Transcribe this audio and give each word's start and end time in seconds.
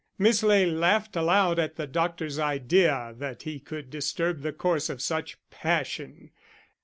Miss 0.17 0.41
Ley 0.41 0.65
laughed 0.65 1.15
aloud 1.15 1.59
at 1.59 1.75
the 1.75 1.85
doctor's 1.85 2.39
idea 2.39 3.13
that 3.19 3.43
he 3.43 3.59
could 3.59 3.91
disturb 3.91 4.41
the 4.41 4.51
course 4.51 4.89
of 4.89 4.99
such 4.99 5.37
passion.... 5.51 6.31